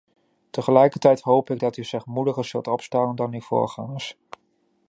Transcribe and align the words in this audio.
Tegelijkertijd 0.49 1.21
hoop 1.21 1.49
ik 1.49 1.59
dat 1.59 1.77
u 1.77 1.83
zich 1.83 2.05
moediger 2.05 2.45
zult 2.45 2.67
opstellen 2.67 3.15
dan 3.15 3.33
uw 3.33 3.41
voorgangers. 3.41 4.17